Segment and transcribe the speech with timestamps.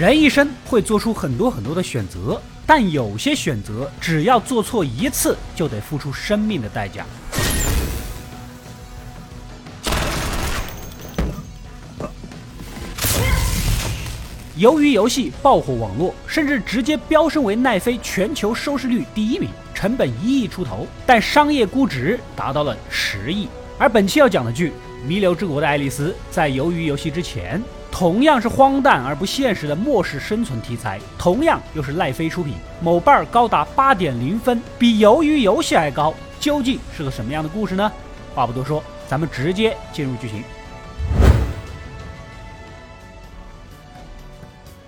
[0.00, 7.04] 人一生会做出很多很多的选择，但有些选择只要做错一次，就得付出生命的代价。
[14.56, 23.46] 由于游戏爆火网络，甚至直接飙升为奈飞全球收视率第一名，成本一亿出头，但商业估值达到了十亿。
[23.76, 24.70] 而本期要讲的剧
[25.06, 36.14] 《弥留之国的爱丽丝》在鱿鱼游戏之前，同样是荒诞而不现实的末世生存题材，同样又是奈飞出品，某瓣高达八点零分，比鱿鱼游戏还高。
[36.38, 37.92] 究竟是个什么样的故事呢？
[38.34, 40.42] 话不多说，咱们直接进入剧情。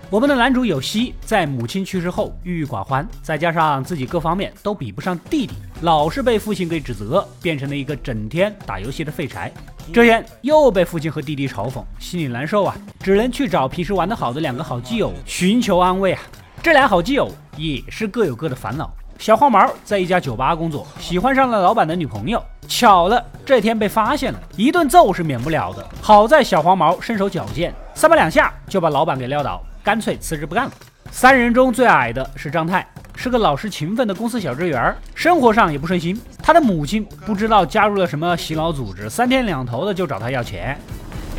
[0.09, 9.51] 我们的男主有希在母亲去世后郁郁寡欢，再加上自己各方面都比不上弟弟，老是被父亲给指责，变成了一个整天打游戏的废柴。
[9.91, 16.21] 这天又被父亲和弟弟嘲讽，心里难受啊，只能去找平时玩得好的两个好基友寻求安慰啊。
[16.61, 18.89] 这俩好基友也是各有各的烦恼。
[19.19, 25.85] 小黄毛在一家酒吧工作，喜欢上了老板的女朋友，巧了这天被发现了，一顿揍是免不了的。
[26.01, 29.61] 好在小黄毛身手矫健，三把两下就把老板给撂倒。
[29.83, 30.71] 干脆辞职不干了。
[31.12, 36.20] 三人中最矮的是张太，是个老实勤奋的公司小职员，生活上也不顺心。
[36.42, 40.78] 他的母亲不知道加入了什么洗脑组织，三天两头的就找他要钱。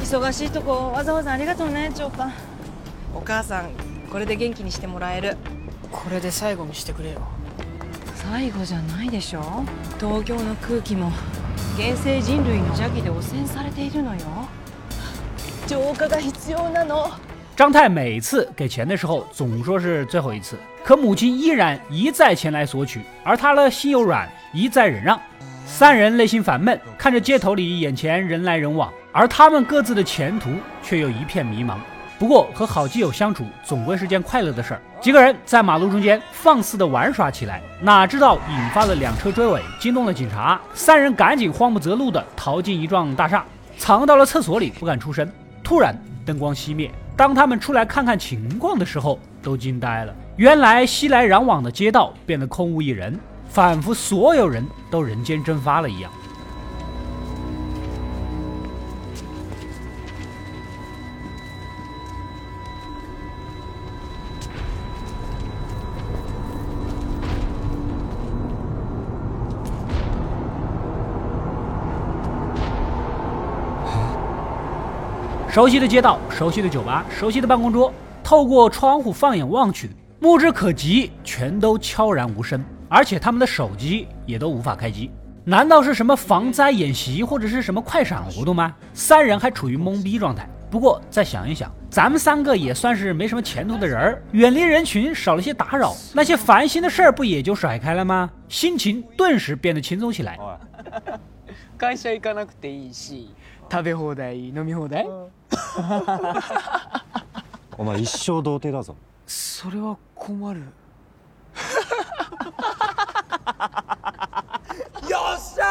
[0.03, 2.31] 忙しいとこわざわざありがとうね、長官。
[3.13, 3.69] お母さん、
[4.11, 5.37] これで元気にしてもらえる。
[5.91, 7.21] これで最後にしてくれよ。
[8.15, 9.41] 最後じゃないでしょ。
[9.99, 11.11] 東京の空気も
[11.77, 14.21] 現世人類の邪気で汚染されているのよ。
[15.67, 17.09] 浄化が必要なの。
[17.56, 25.18] 张太每次给钱的时候，总说是最后一次，可母亲依然一再前来索取，而他呢心又软，一再忍让。
[25.64, 30.50] 三人内心烦闷，看着街头里眼前人来人往，而他们各自的前途
[30.82, 31.76] 却又一片迷茫。
[32.18, 34.80] 不过和好基友相处总归是件快乐的事儿。
[35.00, 40.60] 几个人在马路中间放肆的玩耍起来，哪知道引发了两车追尾，惊动了警察。
[40.74, 43.44] 三人赶紧慌不择路的逃进一幢大厦，
[43.78, 45.30] 藏到了厕所里，不敢出声。
[45.62, 46.90] 突然灯光熄灭。
[47.16, 50.14] 当他们出来看看情况的时候，都惊呆了。
[50.36, 56.10] 原来熙来攘往的街道变得空无一人，仿佛所有人都人间蒸发了一样。
[75.53, 77.91] 熟悉的街道，熟悉的酒吧，熟悉的办公桌，
[78.23, 85.09] 透过窗户放眼望去，目之可及，全都悄然无声，而且他们的手机也都无法开机。
[85.43, 88.75] 难道是什么防灾演习，或者是什么快闪活动吗？
[88.93, 90.47] 三人还处于懵逼状态。
[90.69, 98.29] 不过再想一想，咱们三个也算是没什么前途的人儿，远离人群，少了些打扰，那些烦心的事儿不也就甩开了吗？
[98.47, 100.37] 心情顿时变得轻松起来。
[101.79, 103.29] 会社行かなくていいし、
[103.69, 105.05] 食べ放題、飲み放題。
[107.77, 110.61] お前一生童貞だぞそれは困る。
[115.07, 115.65] よっしゃ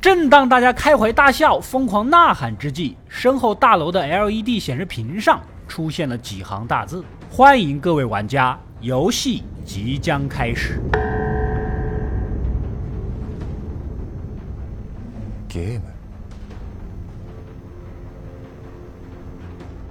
[0.00, 10.80] 正当大家开怀大笑、疯狂呐喊之际，身后大楼的 LED 显示屏上出现了几行大字：“欢迎各位玩家，游戏即将开始。”
[15.51, 15.81] Game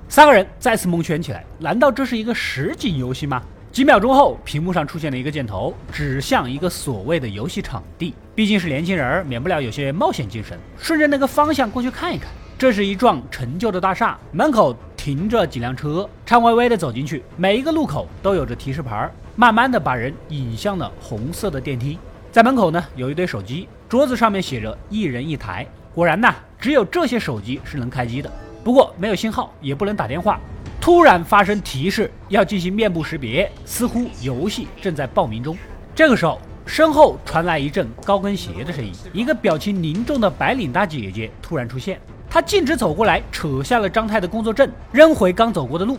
[0.09, 3.43] 三个人再次蒙圈起来，难道这是一个实景游戏吗？
[3.71, 8.15] 几秒钟后，屏幕上出现了一个箭头，指向一个所谓的游戏场地。
[8.35, 10.59] 毕竟是年轻人，免不了有些冒险精神。
[10.79, 16.09] 顺着那个方向过去看一看，这是一幢陈旧的大厦，门口停着几辆车。
[16.25, 21.99] 颤巍巍的走进去，每一个路口都有着提示牌，慢慢的把人引向了红色的电梯。
[22.33, 25.66] 在门口呢，有一堆手机，桌子上面写着“一人一台”。
[25.94, 28.32] 果然呐，只有这些手机是能开机的，
[28.64, 30.40] 不过没有信号，也不能打电话。
[30.82, 35.58] 突然发生提示，要进行面部识别，似乎游戏正在报名中。
[35.96, 45.98] 这个时候，身后传来一阵高跟鞋的声音，一个表情凝重的白领大姐姐突然出现，她径直走过来，扯下了张太的工作证，扔回刚走过的路。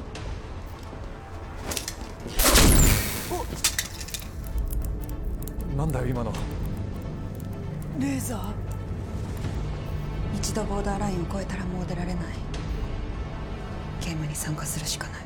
[5.77, 6.31] なんだよ今の
[8.19, 8.39] レーザー
[10.37, 12.17] 一度ボーダーラインを越えたらもう出られない
[14.01, 15.25] ゲームに参加するしかない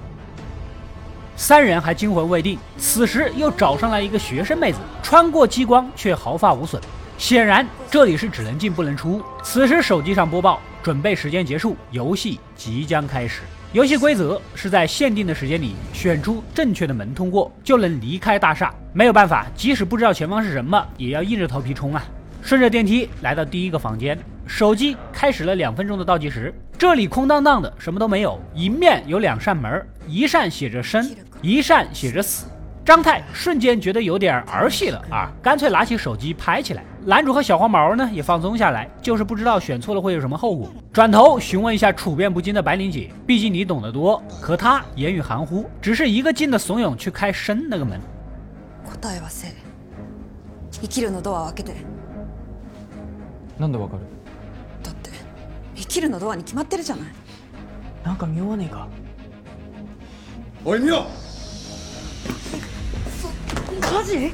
[1.34, 6.82] 三人还惊魂未定，此时又找上来一个学生妹子，穿过激光却毫发无损。
[7.16, 9.22] 显然这里是只能进不能出。
[9.42, 13.42] 此时手机上播报，准备时间结束，游戏即将开始。
[13.72, 18.74] 游戏规则是在限定的时间里选出正确的门通过，就能离开大厦。
[18.92, 22.04] 没有办法，即使不知道前方是什么，也要硬着头皮冲啊！
[22.42, 26.54] 顺着电梯来到第一个房间，手机开始了两分钟的倒计时。
[26.78, 28.40] 这里空荡荡的，什么都没有。
[28.54, 31.10] 迎面有两扇门，一扇写着生，
[31.42, 32.46] 一扇写着死。
[32.84, 36.82] 张太瞬间觉得有点儿戏了啊，干脆拿起手机拍起来。
[37.04, 40.72] 男主和小黄毛呢也放松下来，就是不知道选错了会有什么后果。
[40.90, 44.22] 转头询问一下处变不惊的白灵姐，毕竟你懂得多。
[44.40, 48.00] 可她言语含糊，只是一个劲的怂恿去开生那个门。
[49.00, 49.52] 答えはせ。
[50.70, 51.72] 生きるのドアを開けて。
[53.59, 54.01] なんでわかる？
[54.83, 55.09] だって
[55.75, 57.07] 生きるのドアに決まってるじゃない。
[58.03, 58.87] なんか妙わねえか。
[60.65, 61.05] おい見ろ。
[63.91, 64.31] マジ？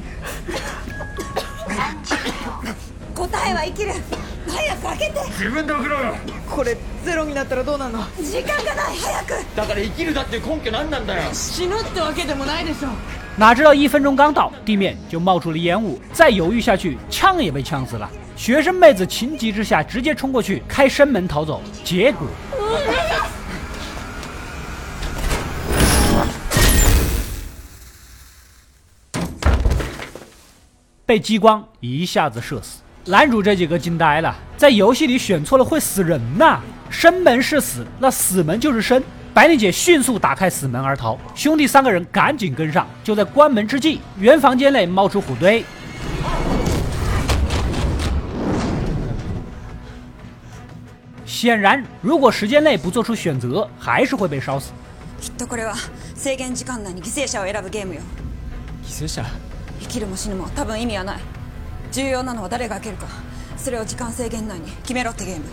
[3.13, 3.92] 答えは生きる
[4.48, 6.16] 早く開けて自分で開けろよ。
[6.50, 8.00] これゼロになったらどうなんの？
[8.18, 12.89] 時間がない早くだから生きるだっていう根拠何なんだよ死ぬってわけでもないでしょ
[13.39, 18.12] 哪知道一分钟刚到，地面就冒出了烟雾，再犹豫下去，呛也被呛死了。
[18.36, 22.27] 学生妹子情急之下直接冲过去开生门逃走，结果。
[31.06, 36.59] 被激光一下子射死，男主这几个惊呆了，在游戏里选错了会死人呐！
[36.89, 39.01] 生门是死，那死门就是生。
[39.38, 42.86] 白丽姐迅速打开死门而逃，兄弟三个人赶紧跟上。
[43.02, 45.64] 就在关门之际，原房间内冒出虎堆。
[51.26, 54.72] 显然，如果时间内不做出选择，还是会被烧死。
[55.20, 55.75] きっとこれは
[56.14, 58.00] 制限時間内に犠牲者を選ぶゲームよ。
[58.86, 59.25] 犠牲者
[59.81, 61.19] 生きるも死ぬも多分意味はない
[61.90, 63.06] 重要なのは誰が開けるか
[63.56, 65.44] それを時間制限内に決めろってゲーム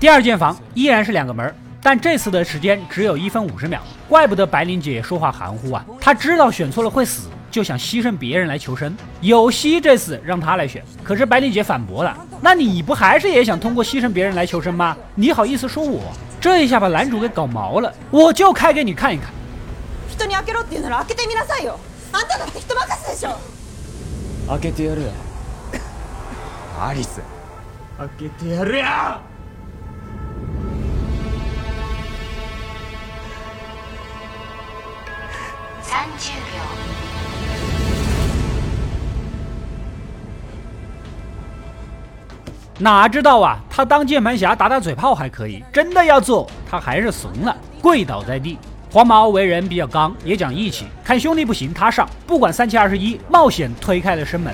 [0.00, 1.52] 第二间房依然是两个门，
[1.82, 5.84] 但这次的时间只有一分五十秒，怪不得白灵姐说话含糊啊！
[6.00, 8.96] 她知道选错了会死，就想牺牲别人来求生。
[9.20, 14.96] 有希这次让她来选，可是白灵姐反驳了：“那你不还是也想通过牺牲别人来求生吗？
[15.14, 16.00] 你好意思说我？”
[16.40, 19.30] 这一下把男主给搞毛了，我就开给你看一看。
[20.18, 21.78] 人に開けろって言うなら開けてみなさいよ
[22.12, 23.38] あんただって人任せでしょ
[24.48, 25.08] 開けてやるよ
[26.80, 27.20] アリス。
[27.98, 28.84] 開けてやるよ
[35.93, 35.95] 30
[36.51, 36.63] 秒
[42.79, 48.57] 哪知道啊，他当键盘侠打打嘴炮还可以，真的要做，他还是怂了，跪倒在地。
[48.91, 54.51] 黄毛为人比较刚，也讲义气，看兄弟不行，他上，不管三七二十一，冒险推开了生门。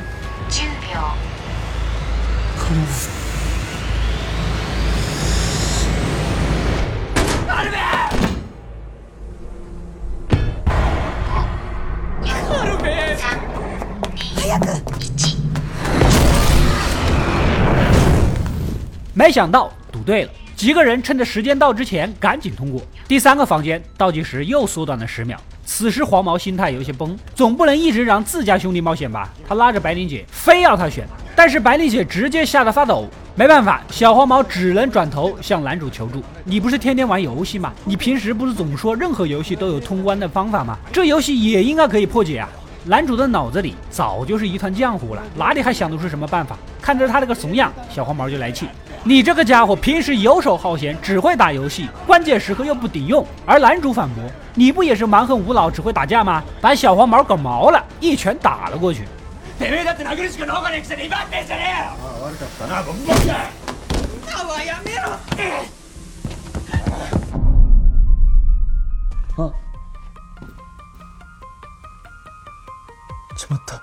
[19.29, 22.81] 没想到赌对了，几个人趁着时间到之前赶紧通过。
[23.07, 25.39] 第三个房间倒计时又缩短了十秒。
[25.63, 29.29] 此时黄毛心态有些崩，总不能一直让自家兄弟冒险吧？
[29.47, 33.05] 他拉着白灵姐，非要他选，但是白灵姐直接吓得发抖。
[33.35, 37.71] 没办法，小黄毛只能转头向男主求助：“你不是天天玩游戏吗？
[37.85, 40.75] 你平时不是总说任何游戏都有通关的方法吗？
[40.91, 42.49] 这游戏也应该可以破解啊！”
[42.85, 46.57] 男主的脑子里早就是一团浆糊了，哪里还想得出什么办法？
[46.81, 48.67] 看着他那个怂样，小黄毛就来气。
[49.02, 53.26] 你这个家伙平时游手好闲，只会打游戏，关键时刻又不顶用。
[53.44, 59.04] 而男主反驳：“你不也是蛮横无脑，只会打架吗？”把小黄毛搞毛了，一拳打了过去。
[59.58, 61.92] てめえだって殴るしか能がねえくせに威張ってんじゃねえよ
[62.24, 65.02] 悪かったなボンボンだはやめろ
[69.36, 69.52] あ
[73.36, 73.80] しまった。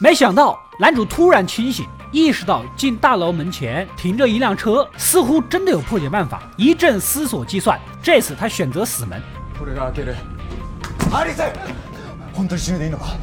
[0.00, 6.42] 没想到男主突然清醒， 意识到进大楼门前停着一辆车，似乎真的有破解办法。
[6.56, 9.20] 一阵思索计算，这次他选择死门。
[9.60, 10.14] 俺が開ける。
[11.12, 11.42] アリス。
[12.32, 13.16] 本当に死ぬでいいのか？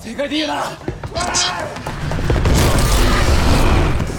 [0.00, 0.64] 正解でいいよな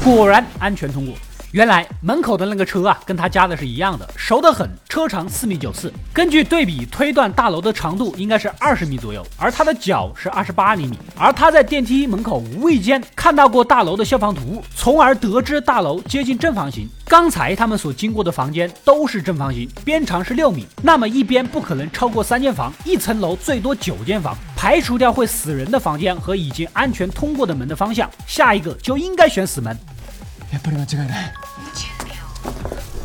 [0.04, 1.14] 果然安全通过。
[1.53, 4.69] 原来门口的那个车啊，跟他家的是一样的，熟得很。
[4.87, 10.99] 车长四米九四，根据对比推断，大楼的长度应该是二十米左右，而他的脚是二十八厘米。
[11.17, 16.89] 而他在电梯门口无意间看到过大楼的消防图，从而得知大楼接近正方形。
[17.07, 24.37] 刚才他们所经过的房间都是正方形，边长是六米，那么一边不可能超过三间房，一层楼最多九间房。
[24.55, 29.75] 排除掉会死人的房间和已经安全通过的门的方向，下一个就应该选死门。
[30.52, 31.34] やっぱり間違いない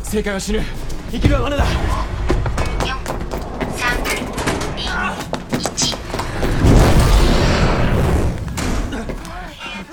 [0.03, 0.61] 正解は死ぬ
[1.11, 1.65] 生きるは罠だ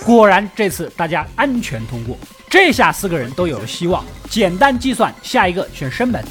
[0.07, 2.17] 果然，这次大家安全通过，
[2.49, 4.05] 这下四个人都有了希望。
[4.31, 6.25] 简单计算，下一个选生门。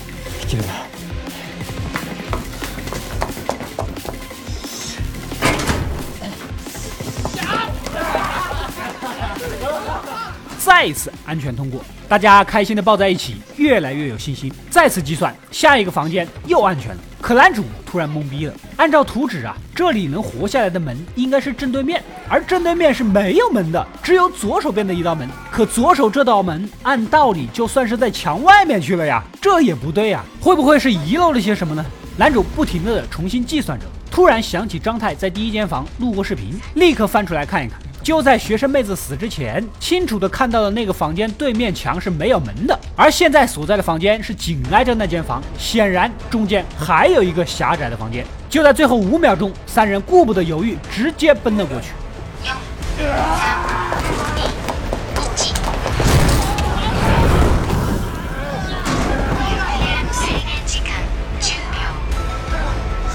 [10.80, 14.50] 再一次安全通过，大家开心的抱在一起，越来越有信心。
[14.70, 16.96] 再次计算，下一个房间又安全了。
[17.20, 18.54] 可男主突然懵逼了。
[18.76, 25.28] 按照图纸啊，这里能活下来的门应该是正对面，而正对面是没有门的，只有左手边的一道门。
[25.50, 31.84] 可左手这道门，按道理就算是在墙外面去了呀，这也不对呀，会不会是遗漏了些什么呢？
[32.16, 37.78] 男主不停的重新计算着，突然想起张太在第一间房录过视频，立刻翻出来看一看。
[38.02, 48.25] 就在学生妹子死之前，清楚的看到了那个房间对面墙是没有门的，而现在所在的房间是紧挨着那间房，显然中间还有一个狭窄的房间。
[48.49, 51.88] 就在最后五秒钟，三人顾不得犹豫，直接奔了过去。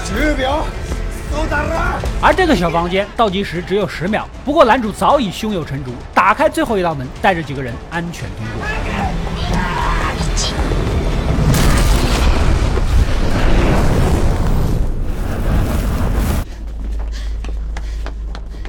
[0.04, 0.64] 十秒
[2.22, 8.66] 而这个小房间倒计时只有十秒，不过男主早已胸有成竹，打开最后一道门，带着几个人安全通过。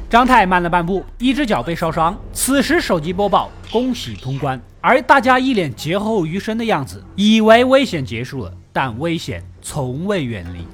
[0.10, 2.18] 张太慢了半步，一只脚被烧伤。
[2.32, 4.60] 此时手机播报：恭喜通关。
[4.80, 10.66] 而大家一脸劫后余生的样子，以为危险结束了，但危险从未远离。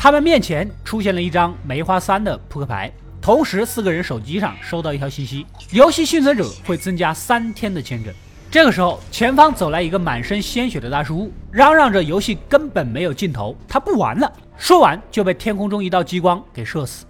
[0.00, 8.12] 他们面前出现了一张梅花三的扑克牌，同时四个人手机上收到一条信息：游戏幸存者会增加三天的签证。
[8.50, 14.32] 这个时候，前方走来一个满身鲜血的大叔，嚷嚷着游戏根本没有尽头，他不玩了。
[14.56, 17.04] 说完就被天空中一道激光给射死。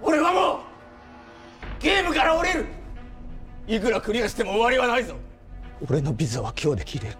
[0.00, 0.58] 俺はもう
[1.80, 2.64] ゲームから降りる
[3.66, 5.14] いくらクリアしても終わりはないぞ
[5.88, 7.16] 俺のビザは今日で切れる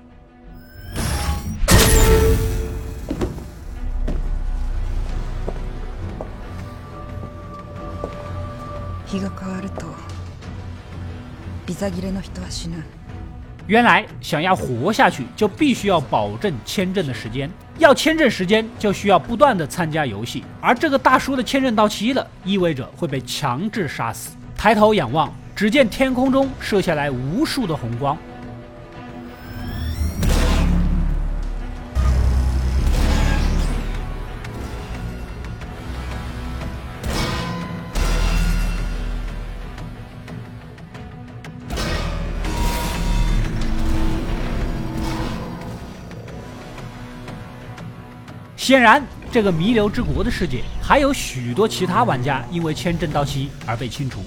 [9.13, 9.87] 日が変わると
[11.67, 12.83] ビザ切れの人は死ぬ
[13.69, 17.51] 原来想要活下去，就必须要保证签证的时间。
[17.79, 20.43] 要签证时间，就需要不断的参加游戏。
[20.59, 24.31] 而这个大叔的签证到期了，意味着会被强制杀死。
[24.57, 28.17] 抬头仰望，只见天空中射下来无数的红光。
[48.64, 54.22] 显然，这个弥留之国的世界还有许多其他玩家因为签证到期而被清除。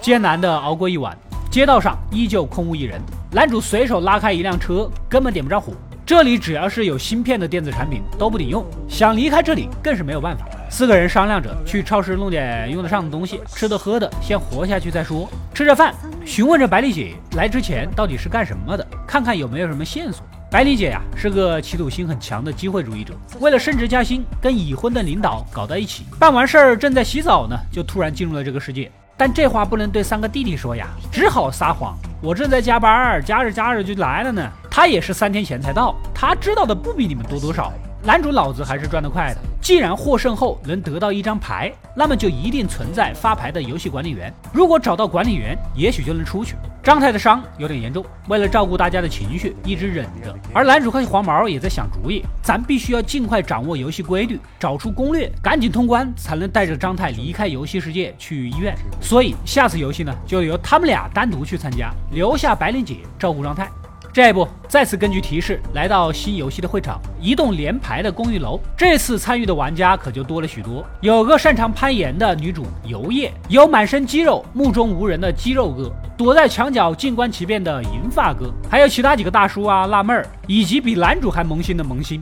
[0.00, 1.18] 艰难的熬过一晚，
[1.50, 3.00] 街道上依旧空无一人。
[3.32, 5.72] 男主随手拉开一辆车，根本点不着火。
[6.06, 10.46] 这里只要是有芯片的电子产品都不顶用，想离开这里更是没有办法。
[10.70, 15.28] 四个人商量着去超市弄点用得上的东西，吃的喝的，先活下去再说。
[15.52, 15.92] 吃着饭，
[16.24, 20.24] 询问着白丽姐来之前到底是干什么的，看看有没有什么线索。
[20.50, 26.06] 白丽姐呀、是个企图心很强的机会主义者，为了升职加薪，跟已婚的领导搞到一起。
[26.18, 28.90] 办完事儿正在洗澡呢，就突然进入了这个世界。
[29.14, 31.94] 但这话不能对三个弟弟说呀，只好撒谎。
[32.22, 34.50] 我正在加班，加着加着就来了呢。
[34.70, 37.70] 他也是三天前才到，他知道的不比你们多多少。
[38.02, 44.32] 男主脑子还是转得快的，既然获胜后能得到一张牌，那么就一定存在发牌的游戏管理员。
[44.52, 46.54] 如果找到管理员，也许就能出去。
[46.82, 50.34] 张太的伤有点严重，为了照顾大家的情绪，一直忍着。
[50.54, 58.74] 而男主和黄毛也在想主意，咱必须要尽快掌握游戏规律，找出攻略，赶紧通关，才能带着张太离开游戏世界去医院。
[59.02, 63.68] 所以下次游戏呢，就由他们俩单独去参加，留下白莲姐照顾张太。
[64.17, 68.59] 这一步再次根据提示来到新游戏的会场，一栋连排的公寓楼。
[68.77, 82.21] 这次参与的玩家可就多了许多，有个擅长攀岩的女主游叶，有满身肌肉、目中无人的肌肉哥，躲在墙角静观其变的银发哥，还有其他几个大叔啊、辣妹儿，以及比男主还萌新的萌新。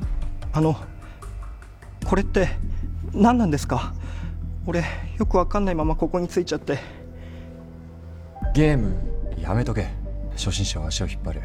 [0.54, 0.76] あの、
[2.06, 2.48] これって
[3.14, 3.92] 何なんですか？
[4.66, 4.84] 俺
[5.20, 6.78] よくわかんないままここについちゃって。
[8.54, 8.94] ゲーム
[9.42, 9.88] やめとけ。
[10.38, 11.42] 初心者は足を引っ張る。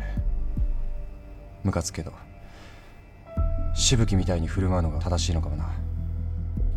[1.62, 2.12] ムカつけど
[3.74, 5.64] しぶきみたいに振る舞うのが正しいのかもな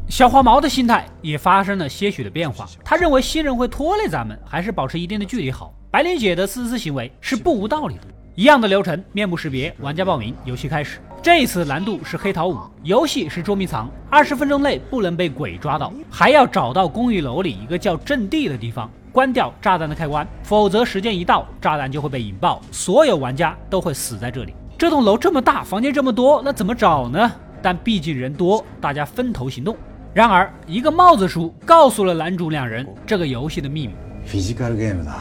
[0.09, 5.71] 小黄毛的心态也发生了些许的变化，他认为新人会拖累咱们，还是保持一定的距离好。
[5.91, 8.01] 白莲姐的丝丝行为是不无道理的。
[8.33, 10.99] 一样的流程，面部识别，玩家报名，游戏开始。
[11.21, 24.55] 这一次难度是黑桃五，游戏是捉迷藏，二十分钟内不能被鬼抓到，还要找到公寓楼里一个叫阵地的地方，关掉炸弹的开关，否则时间一到，炸弹就会被引爆，所有玩家都会死在这里。
[24.77, 27.31] 这栋楼这么大，房间这么多，那怎么找呢？
[27.61, 29.75] 但毕竟人多，大家分头行动。
[30.13, 33.93] 然而，一个帽子叔告诉了男主两人这个游戏的秘密。
[34.25, 35.19] フィジカルゲームだ。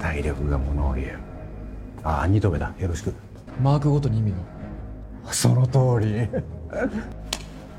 [0.00, 1.18] 体力がものを言う。
[2.04, 2.72] あ、二度目だ。
[2.78, 3.14] よろしく。
[3.62, 5.32] マークごとに意味が。
[5.32, 6.28] その通り。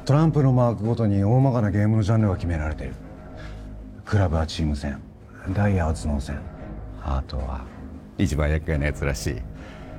[0.03, 2.93] トランプのマークごとに大まかなゲームのジャンルが決められてる。
[4.03, 4.99] クラブはチーム戦、
[5.53, 6.39] ダイヤは頭脳戦。
[7.03, 7.61] あとは
[8.17, 9.35] 一番厄介なやつらしい。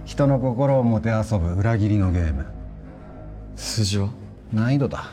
[0.04, 2.46] 人の心をもてあそぶ裏切りのゲーム
[3.56, 4.08] 数字は
[4.52, 5.04] 難易度だ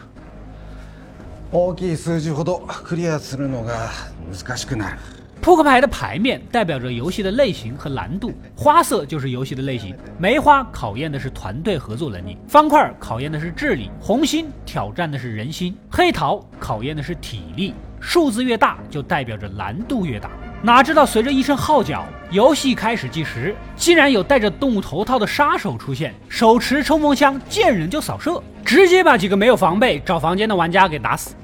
[1.51, 3.89] 大きい数字ほどクリアするのが
[4.31, 4.97] 難しくなる
[5.41, 17.75] 扑克牌的牌面代表着游戏的类型和难度，花色就是游戏的类型，梅花考验的是团队合作能力，方块考验的是智力，红心挑战的是人心，黑桃考验的是体力。
[17.99, 20.31] 数字越大，就代表着难度越大。
[20.62, 31.34] 哪知道随着一声号角，游戏开始计时，竟然有戴着动物头套的杀手出现，手持冲锋枪，见人就扫射，直接把几个没有防备找房间的玩家给打死。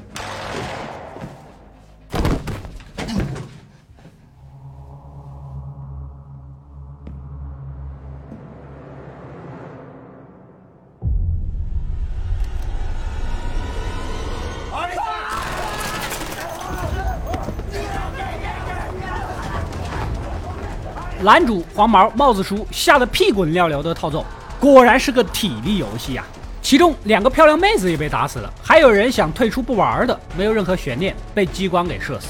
[21.27, 24.25] 男主黄毛帽子叔吓得屁滚尿流的逃走，
[24.61, 26.25] 果然是个体力游戏呀！
[26.63, 32.29] 其中两个漂亮妹子也被打死了，还有人想退出不玩的，没有任何悬念，被激光给射死。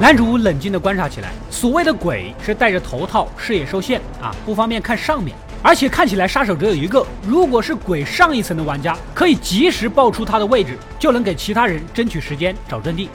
[0.00, 5.36] 男主冷静地观察起来，所谓的鬼是戴着头套，视野受限啊，不方便看上面。
[5.66, 13.10] 而且看起来杀手只有一个，如果是鬼上一层的玩家，可以及时报出他的位置，就能给其他人争取时间找阵地。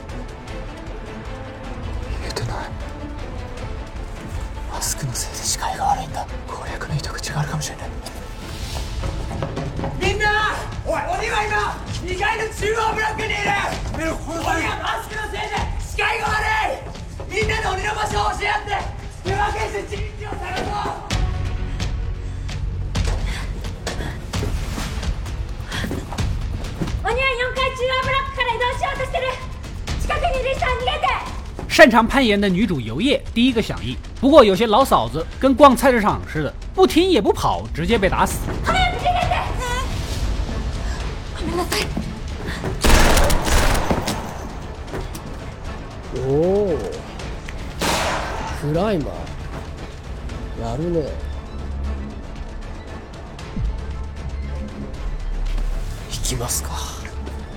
[31.81, 38.37] 擅长攀岩的女主游叶第一个响应，不过有些老嫂子跟逛菜市场似的，不听也不跑，直接被打死。
[46.29, 46.75] お
[48.59, 51.07] クライマーやるね
[56.11, 56.71] 行きますか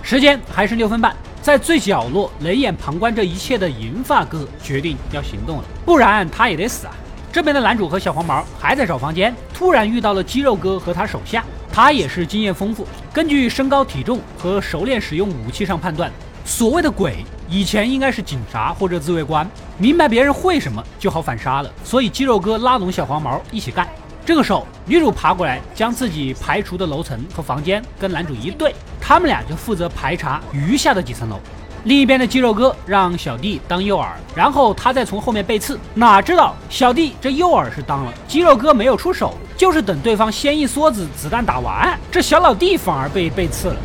[0.03, 6.94] 时间还剩六分半， 在最角落冷眼旁观这一切的银发哥决定要行动了，不然他也得死啊！
[7.32, 16.12] 这边的男主和小黄毛还在找房间，突然遇到了肌肉哥和他手下，他也是经验丰富，根据身高体重和熟练使用武器上判断，
[16.46, 23.88] 所谓的鬼以前应该是警察或者自卫官，明白别人会什么就好反杀了，所以肌肉哥拉拢小黄毛一起干。
[24.26, 31.40] 这个时候女主爬过来，将自己排除的楼层和房间跟男主一对，他们俩就负责排查余下的几层楼。
[31.84, 43.76] 另一边的肌肉哥让小弟当诱饵，然后他再从后面背刺，哪知道小弟这诱饵是当了，肌肉哥没有出手，就是等对方先一梭子子弹打完，这小老弟反而被背刺了。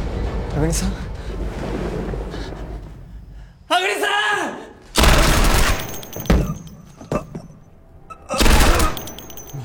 [0.55, 0.87] 帕格丽斯。
[3.69, 4.07] 帕格丽斯。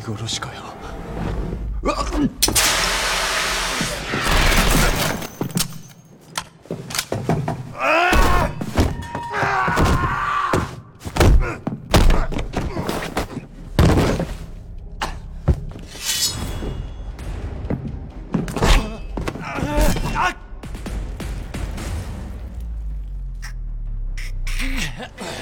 [0.06, 0.62] 殺しかよ。
[1.82, 2.06] うわっ！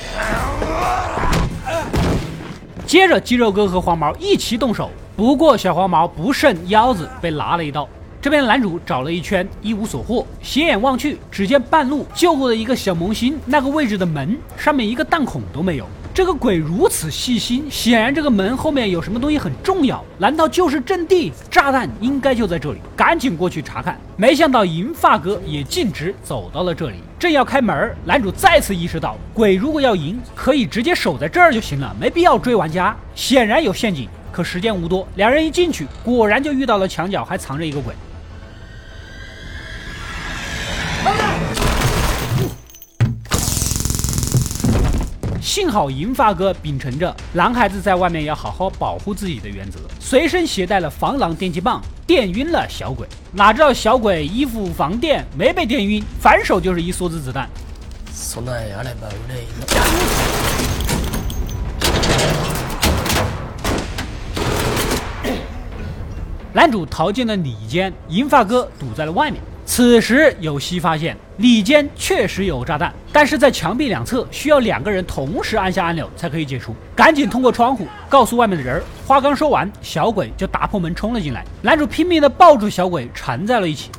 [2.91, 7.87] 接着，肌肉哥和黄毛一起动手，不过小黄毛不慎腰子被拿了一刀。
[8.21, 15.85] 这边男主找了一圈，一无所获，斜眼望去，只见半路救过的一个小萌新那个位置的门上面一个弹孔都没有。
[16.13, 21.31] 这个鬼如此细心，显然这个门后面有什么东西很重要，难道就是阵地？
[21.49, 23.97] 炸弹应该就在这里，赶紧过去查看。
[24.17, 32.93] 没想到银发哥也径直走到了这里，正要开门，男主再次意识到，鬼如果要赢，可以直接守在这儿就行了，没必要追玩家。
[33.15, 37.93] 显然有陷阱，可时间无多，两人一进去，果然就遇到了墙角还藏着一个鬼。
[45.51, 53.05] 幸好银发哥秉承着男孩子在外面要好好保护自己的原则，随身携带了防狼电击棒，电晕了小鬼。
[53.33, 57.49] 哪知道小鬼衣服防电，没被电晕，反手就是一梭子子弹。
[66.53, 69.41] 男主逃进了里间，银发哥堵在了外面。
[69.73, 76.75] 此时有希发现里间确实有炸弹，但是在墙壁两侧需要两个人同时按下按钮才可以解除。
[76.93, 78.83] 赶紧通过窗户告诉外面的人。
[79.07, 81.45] 话刚说完，小鬼就打破门冲了进来。
[81.61, 83.89] 男主拼命的抱住小鬼，缠在了一起。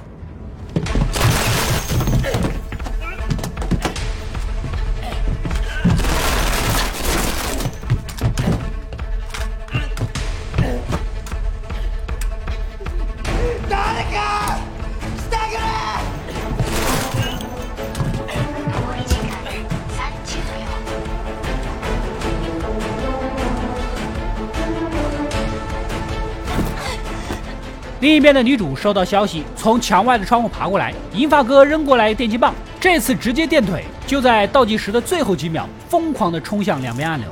[28.23, 30.95] 边的女主收到消息，从墙外的窗户爬过来。
[31.13, 37.29] 银发哥扔过来电击棒，这次直接电腿，就在倒计时的最后几秒，疯狂的冲向两边按钮。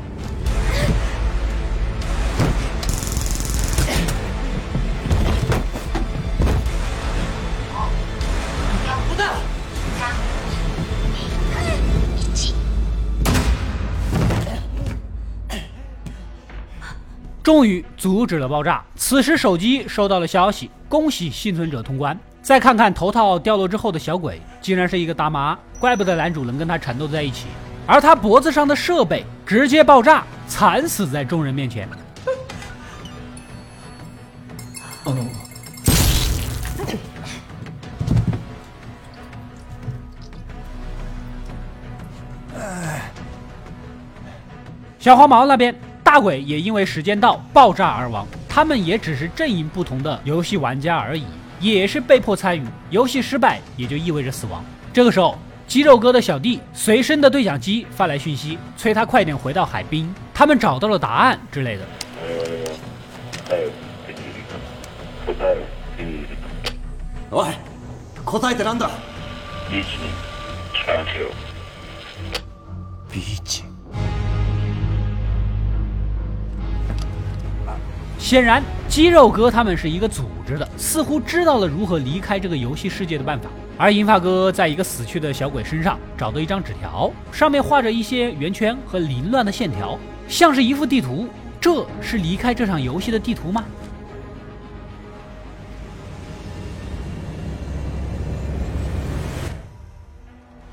[17.51, 18.81] 终于阻止了爆炸。
[18.95, 22.17] 此时手机收到了消息，恭喜幸存者通关。
[22.41, 27.47] 再看看头套掉落之后的小鬼，竟然是一个大妈，怪不得男主能跟她缠斗在一起。
[27.89, 31.89] 而他脖子上的设备直接爆炸，惨死在众人面前。
[45.01, 45.75] 小黄毛那边。
[46.10, 51.26] 大鬼也因为时间到爆炸而亡，他们也只是阵营不同的游戏玩家而已，
[51.60, 52.64] 也是被迫参与。
[52.90, 54.64] 游戏失败也就意味着死亡。
[54.94, 61.84] 这个时候，肌肉哥的小弟随身的对讲机发来讯息，催他快点回到海滨，他们找到了答案之类的。
[67.32, 67.48] おい、
[68.24, 68.90] 答えてなんだ？
[73.12, 73.69] ビーチ。
[78.31, 83.51] 显然，肌肉哥他们是一个组织的，似乎知道了如何离开这个游戏世界的办法。
[83.77, 91.27] 而银发哥在一个死去的小鬼身上找到一张纸条，上面画着一些圆圈和凌乱的线条，像是一幅地图。
[91.61, 93.65] 这是离开这场游戏的地图吗？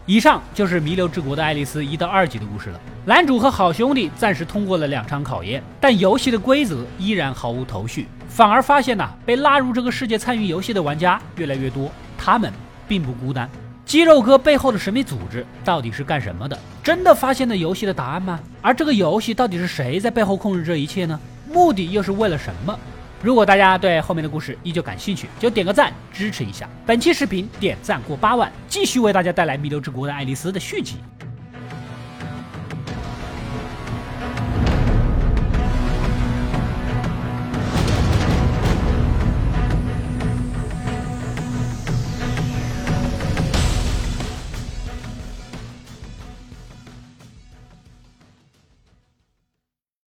[0.08, 2.80] 以上就是《弥留之国的爱丽丝》一到二集的故事了。
[3.04, 8.08] 男主和好兄弟暂时通过了两场考验，但游戏的规则依然毫无头绪。
[8.30, 12.50] 反而发现呐，被拉入这个世界参与游戏的玩家越来越多，他们
[12.88, 13.50] 并不孤单。
[13.84, 16.58] 肌肉哥背后的神秘组织到底是干什么的？
[16.82, 18.40] 真的发现了游戏的答案吗？
[18.62, 21.20] 而这个游戏到底是谁在背后控制这一切呢？
[21.52, 22.80] 目的又是为了什么？
[23.22, 26.70] 如果大家对后面的故事依旧感兴趣，就点个赞支持一下。
[26.86, 30.98] 本期视频点赞过八万，继续为大家带来《弥留之国的爱丽丝》的续集。